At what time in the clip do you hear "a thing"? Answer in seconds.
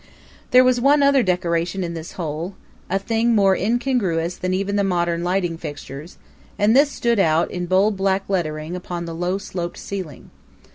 2.89-3.35